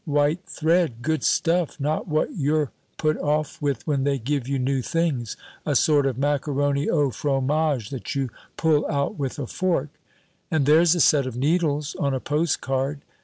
White 0.05 0.45
thread, 0.47 1.03
good 1.03 1.23
stuff, 1.23 1.79
not 1.79 2.07
what 2.07 2.35
you're 2.35 2.71
put 2.97 3.19
off 3.19 3.61
with 3.61 3.85
when 3.85 4.03
they 4.03 4.17
give 4.17 4.47
you 4.47 4.57
new 4.57 4.81
things, 4.81 5.37
a 5.63 5.75
sort 5.75 6.07
of 6.07 6.17
macaroni 6.17 6.89
au 6.89 7.11
fromage 7.11 7.91
that 7.91 8.15
you 8.15 8.31
pull 8.57 8.87
out 8.89 9.19
with 9.19 9.37
a 9.37 9.45
fork; 9.45 9.89
and 10.49 10.65
there's 10.65 10.95
a 10.95 11.01
set 11.01 11.27
of 11.27 11.37
needles 11.37 11.95
on 11.99 12.15
a 12.15 12.19
post 12.19 12.61
card. 12.61 13.01